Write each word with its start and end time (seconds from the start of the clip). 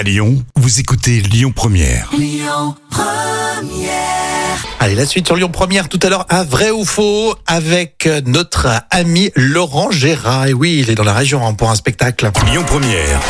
À 0.00 0.02
Lyon, 0.02 0.42
vous 0.56 0.80
écoutez 0.80 1.20
Lyon 1.20 1.52
Première. 1.54 2.10
Allez, 4.78 4.94
la 4.94 5.04
suite 5.04 5.26
sur 5.26 5.36
Lyon 5.36 5.50
Première 5.50 5.90
tout 5.90 6.00
à 6.02 6.08
l'heure, 6.08 6.24
un 6.30 6.42
vrai 6.42 6.70
ou 6.70 6.86
faux 6.86 7.34
avec 7.46 8.06
euh, 8.06 8.22
notre 8.24 8.66
ami 8.90 9.30
Laurent 9.36 9.90
Gérard. 9.90 10.46
Et 10.46 10.54
oui, 10.54 10.78
il 10.80 10.88
est 10.88 10.94
dans 10.94 11.04
la 11.04 11.12
région 11.12 11.46
hein, 11.46 11.52
pour 11.52 11.68
un 11.68 11.74
spectacle. 11.74 12.30
Lyon 12.50 12.64
Première. 12.66 13.20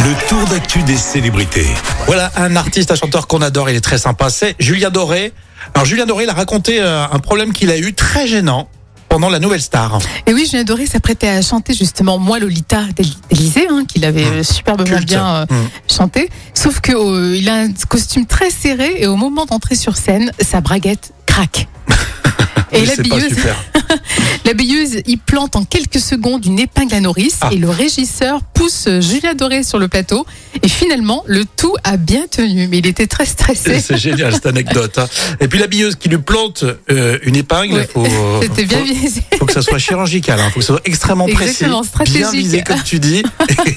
Le 0.00 0.28
tour 0.28 0.46
d'actu 0.48 0.82
des 0.82 0.98
célébrités. 0.98 1.68
Voilà 2.04 2.30
un 2.36 2.54
artiste, 2.54 2.90
un 2.90 2.96
chanteur 2.96 3.26
qu'on 3.26 3.40
adore, 3.40 3.70
il 3.70 3.76
est 3.76 3.80
très 3.80 3.96
sympa, 3.96 4.28
c'est 4.28 4.54
Julien 4.58 4.90
Doré. 4.90 5.32
Alors 5.72 5.86
Julien 5.86 6.04
Doré, 6.04 6.24
il 6.24 6.30
a 6.30 6.34
raconté 6.34 6.82
euh, 6.82 7.06
un 7.10 7.18
problème 7.18 7.54
qu'il 7.54 7.70
a 7.70 7.78
eu 7.78 7.94
très 7.94 8.26
gênant 8.26 8.68
pendant 9.12 9.28
la 9.28 9.40
Nouvelle 9.40 9.60
Star. 9.60 9.98
Et 10.26 10.32
oui, 10.32 10.46
Julien 10.50 10.64
Doré 10.64 10.86
s'apprêtait 10.86 11.28
à 11.28 11.42
chanter 11.42 11.74
justement 11.74 12.16
Moi 12.18 12.38
Lolita 12.38 12.80
d'Élysée, 13.28 13.66
hein, 13.68 13.84
qu'il 13.86 14.06
avait 14.06 14.24
euh, 14.24 14.42
superbement 14.42 14.86
Culte. 14.96 15.06
bien 15.06 15.26
euh, 15.26 15.42
Mmh. 15.50 15.54
chanté. 15.94 16.30
Sauf 16.54 16.80
que 16.80 16.92
euh, 16.92 17.36
il 17.36 17.46
a 17.50 17.56
un 17.56 17.72
costume 17.90 18.24
très 18.24 18.48
serré 18.48 18.94
et 19.02 19.06
au 19.06 19.16
moment 19.16 19.44
d'entrer 19.44 19.74
sur 19.74 19.98
scène, 19.98 20.32
sa 20.40 20.62
braguette 20.62 21.12
craque. 21.26 21.68
Et 22.72 22.86
C'est 22.86 22.96
pas 23.08 23.16
l'habilleuse, 23.16 23.28
super. 23.36 23.56
l'habilleuse 24.44 25.02
y 25.06 25.16
plante 25.16 25.56
en 25.56 25.64
quelques 25.64 25.98
secondes 26.00 26.44
une 26.46 26.58
épingle 26.58 26.94
à 26.94 27.00
nourrice 27.00 27.38
Ah. 27.42 27.50
et 27.52 27.56
le 27.56 27.68
régisseur 27.70 28.40
pousse 28.54 28.88
Julien 29.00 29.34
Doré 29.34 29.62
sur 29.62 29.78
le 29.78 29.88
plateau. 29.88 30.26
Et 30.62 30.68
finalement, 30.68 31.22
le 31.26 31.44
tout 31.44 31.74
a 31.84 31.96
bien 31.96 32.26
tenu, 32.30 32.68
mais 32.68 32.78
il 32.78 32.86
était 32.86 33.06
très 33.06 33.26
stressé. 33.26 33.80
C'est 33.80 33.96
génial 33.98 34.32
cette 34.34 34.46
anecdote. 34.46 34.98
hein. 34.98 35.06
Et 35.40 35.48
puis 35.48 35.58
la 35.58 35.66
billeuse 35.66 35.96
qui 35.96 36.08
lui 36.08 36.18
plante 36.18 36.64
euh, 36.90 37.18
une 37.22 37.36
épingle, 37.36 37.74
Ouais. 37.74 37.88
faut, 37.92 38.06
C'était 38.42 38.64
bien 38.64 38.78
faut, 38.78 38.84
visé. 38.84 39.22
faut 39.38 39.46
que 39.46 39.52
ça 39.52 39.62
soit 39.62 39.78
chirurgical, 39.78 40.38
hein. 40.40 40.50
faut 40.52 40.60
que 40.60 40.66
ça 40.66 40.74
soit 40.74 40.82
extrêmement 40.84 41.26
précis, 41.26 41.64
Exactement, 41.64 41.80
bien 41.80 41.88
stratégique. 41.88 42.32
visé 42.34 42.62
comme 42.62 42.82
tu 42.82 42.98
dis. 42.98 43.22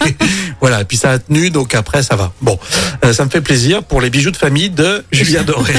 voilà, 0.62 0.82
et 0.82 0.86
puis 0.86 0.98
ça 0.98 1.12
a 1.12 1.20
tenu, 1.20 1.50
donc 1.50 1.74
après 1.76 2.04
ça 2.04 2.16
va. 2.16 2.34
Bon, 2.42 2.58
euh, 3.04 3.14
ça 3.14 3.26
me 3.26 3.30
fait 3.30 3.42
plaisir 3.42 3.84
pour 3.84 4.02
les 4.02 4.10
bijoux 4.10 4.32
de 4.32 4.38
famille 4.38 4.70
de 4.70 5.04
Julien 5.12 5.44
Doré. 5.44 5.74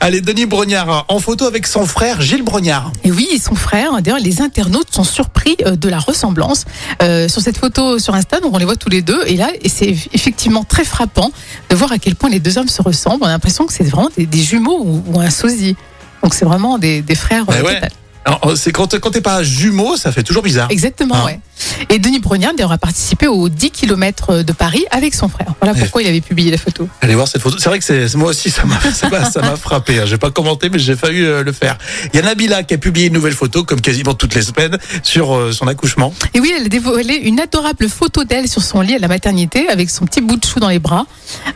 Allez, 0.00 0.20
Denis 0.20 0.46
Brognard 0.46 1.04
en 1.08 1.18
photo 1.18 1.46
avec 1.46 1.66
son 1.66 1.86
frère 1.90 2.20
Gilles 2.20 2.44
Brognard. 2.44 2.92
Et 3.04 3.10
oui, 3.10 3.28
et 3.32 3.38
son 3.38 3.54
frère. 3.54 4.00
D'ailleurs, 4.00 4.20
les 4.20 4.40
internautes 4.40 4.94
sont 4.94 5.04
surpris 5.04 5.56
euh, 5.66 5.76
de 5.76 5.88
la 5.88 5.98
ressemblance 5.98 6.64
euh, 7.02 7.28
sur 7.28 7.42
cette 7.42 7.58
photo 7.58 7.98
sur 7.98 8.14
Insta. 8.14 8.40
Donc, 8.40 8.54
on 8.54 8.58
les 8.58 8.64
voit 8.64 8.76
tous 8.76 8.88
les 8.88 9.02
deux. 9.02 9.22
Et 9.26 9.36
là, 9.36 9.48
c'est 9.66 9.94
effectivement 10.12 10.64
très 10.64 10.84
frappant 10.84 11.30
de 11.68 11.76
voir 11.76 11.92
à 11.92 11.98
quel 11.98 12.14
point 12.14 12.30
les 12.30 12.40
deux 12.40 12.56
hommes 12.58 12.68
se 12.68 12.80
ressemblent. 12.80 13.24
On 13.24 13.26
a 13.26 13.30
l'impression 13.30 13.66
que 13.66 13.72
c'est 13.72 13.84
vraiment 13.84 14.10
des, 14.16 14.26
des 14.26 14.40
jumeaux 14.40 14.80
ou, 14.80 15.02
ou 15.08 15.20
un 15.20 15.30
sosie. 15.30 15.76
Donc, 16.22 16.34
c'est 16.34 16.44
vraiment 16.44 16.78
des, 16.78 17.02
des 17.02 17.14
frères. 17.14 17.44
Bah 17.44 17.54
euh, 17.58 17.64
ouais. 17.64 17.80
Alors, 18.24 18.52
c'est 18.54 18.70
quand, 18.70 18.98
quand 19.00 19.10
t'es 19.10 19.22
pas 19.22 19.42
jumeau, 19.42 19.96
ça 19.96 20.12
fait 20.12 20.22
toujours 20.22 20.42
bizarre. 20.42 20.68
Exactement, 20.70 21.24
ouais. 21.24 21.40
Et 21.88 21.98
Denis 21.98 22.18
Brognard, 22.20 22.52
d'ailleurs, 22.54 22.72
a 22.72 22.78
participé 22.78 23.26
aux 23.26 23.48
10 23.48 23.70
km 23.70 24.42
de 24.42 24.52
Paris 24.52 24.84
avec 24.90 25.14
son 25.14 25.28
frère. 25.28 25.54
Voilà 25.60 25.72
Ouais. 25.74 25.80
pourquoi 25.80 26.02
il 26.02 26.08
avait 26.08 26.20
publié 26.20 26.50
la 26.50 26.58
photo. 26.58 26.86
Allez 27.00 27.14
voir 27.14 27.28
cette 27.28 27.40
photo. 27.42 27.56
C'est 27.58 27.68
vrai 27.70 27.78
que 27.78 27.84
c'est 27.84 28.14
moi 28.16 28.30
aussi 28.30 28.50
ça 28.50 28.64
m'a 28.64 28.78
ça 28.92 29.08
m'a 29.08 29.24
ça 29.30 29.40
m'a 29.40 29.56
frappé. 29.56 29.98
hein. 30.00 30.04
J'ai 30.06 30.18
pas 30.18 30.30
commenté 30.30 30.68
mais 30.68 30.78
j'ai 30.78 30.96
failli 30.96 31.22
euh, 31.24 31.42
le 31.42 31.52
faire. 31.52 31.78
Il 32.12 32.16
y 32.16 32.18
a 32.18 32.22
Nabila 32.22 32.62
qui 32.62 32.74
a 32.74 32.78
publié 32.78 33.06
une 33.06 33.12
nouvelle 33.14 33.34
photo 33.34 33.64
comme 33.64 33.80
quasiment 33.80 34.14
toutes 34.14 34.34
les 34.34 34.42
semaines 34.42 34.78
sur 35.02 35.34
euh, 35.34 35.52
son 35.52 35.66
accouchement. 35.68 36.12
Et 36.34 36.40
oui, 36.40 36.52
elle 36.56 36.66
a 36.66 36.68
dévoilé 36.68 37.14
une 37.14 37.40
adorable 37.40 37.88
photo 37.88 38.24
d'elle 38.24 38.48
sur 38.48 38.62
son 38.62 38.80
lit 38.80 38.94
à 38.94 38.98
la 38.98 39.08
maternité 39.08 39.68
avec 39.68 39.90
son 39.90 40.04
petit 40.06 40.20
bout 40.20 40.36
de 40.36 40.44
chou 40.44 40.60
dans 40.60 40.68
les 40.68 40.78
bras, 40.78 41.06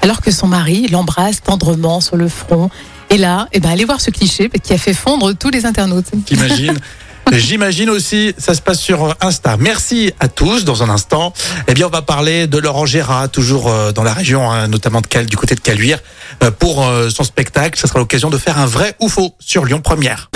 alors 0.01 0.21
que 0.23 0.31
son 0.31 0.47
mari 0.47 0.87
l'embrasse 0.89 1.43
tendrement 1.43 2.01
sur 2.01 2.17
le 2.17 2.29
front. 2.29 2.71
Et 3.15 3.17
là, 3.17 3.47
eh 3.53 3.61
ben, 3.61 3.71
allez 3.71 3.85
voir 3.85 4.01
ce 4.01 4.11
cliché 4.11 4.51
qui 4.61 4.73
a 4.73 4.77
fait 4.77 4.93
fondre 4.93 5.35
tous 5.35 5.51
les 5.51 5.67
internautes. 5.67 6.07
T'imagines 6.27 6.77
J'imagine 7.33 7.89
aussi, 7.89 8.35
ça 8.39 8.55
se 8.55 8.61
passe 8.61 8.81
sur 8.81 9.17
Insta. 9.21 9.57
Merci 9.57 10.13
à 10.19 10.27
tous. 10.27 10.65
Dans 10.65 10.83
un 10.83 10.89
instant, 10.89 11.33
eh 11.69 11.75
bien, 11.75 11.87
on 11.87 11.91
va 11.91 12.03
parler 12.03 12.49
de 12.49 12.59
Laurent 12.59 12.87
Gérard, 12.87 13.31
toujours 13.31 13.69
euh, 13.69 13.93
dans 13.93 14.03
la 14.03 14.13
région, 14.13 14.51
hein, 14.51 14.67
notamment 14.67 15.01
de 15.01 15.07
Cal, 15.07 15.27
du 15.27 15.37
côté 15.37 15.55
de 15.55 15.61
Caluire, 15.61 16.01
euh, 16.43 16.51
pour 16.51 16.85
euh, 16.85 17.09
son 17.09 17.23
spectacle. 17.23 17.79
Ça 17.79 17.87
sera 17.87 18.01
l'occasion 18.01 18.31
de 18.31 18.37
faire 18.37 18.59
un 18.59 18.67
vrai 18.67 18.97
ou 18.99 19.09
faux 19.09 19.37
sur 19.39 19.65
Lyon 19.65 19.81
Première. 19.81 20.29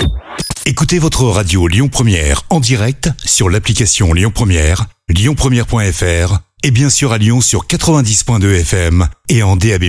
Écoutez 0.65 0.99
votre 0.99 1.25
radio 1.25 1.67
Lyon 1.67 1.89
Première 1.89 2.43
en 2.49 2.61
direct 2.61 3.09
sur 3.25 3.49
l'application 3.49 4.13
Lyon 4.13 4.31
Première, 4.33 4.85
lyonpremière.fr 5.09 6.39
et 6.63 6.71
bien 6.71 6.89
sûr 6.89 7.11
à 7.11 7.17
Lyon 7.17 7.41
sur 7.41 7.65
90.2 7.67 8.61
FM 8.61 9.09
et 9.27 9.43
en 9.43 9.57
DAB+. 9.57 9.83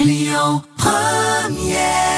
Lyon 0.00 0.62
Première 0.76 2.13